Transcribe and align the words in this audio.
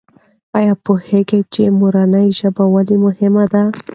آیا 0.57 0.73
پوهېږې 0.85 1.39
چې 1.53 1.63
مورنۍ 1.79 2.27
ژبه 2.39 2.63
ولې 2.73 2.97
مهمه 3.05 3.45
ده؟ 3.53 3.63